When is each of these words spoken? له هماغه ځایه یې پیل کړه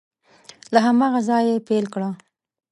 له 0.73 0.79
هماغه 0.85 1.19
ځایه 1.29 1.51
یې 1.57 1.65
پیل 1.67 1.85
کړه 1.93 2.09